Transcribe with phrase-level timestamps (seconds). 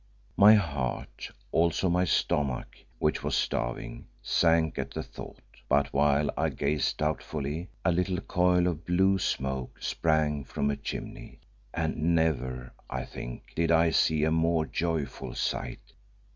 [0.35, 6.49] My heart, also my stomach, which was starving, sank at the thought, but while I
[6.49, 11.37] gazed doubtfully, a little coil of blue smoke sprang from a chimney,
[11.71, 15.93] and never, I think, did I see a more joyful sight.